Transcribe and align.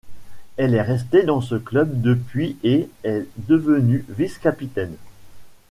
Elle 0.57 0.73
est 0.73 0.81
restée 0.81 1.21
dans 1.21 1.41
ce 1.41 1.53
club 1.53 2.01
depuis 2.01 2.57
et 2.63 2.89
est 3.03 3.27
devenue 3.37 4.03
vice-capitaine. 4.09 4.95